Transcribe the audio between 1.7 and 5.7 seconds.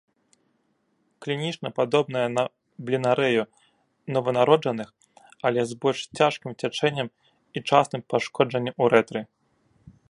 падобная на бленарэю нованароджаных, але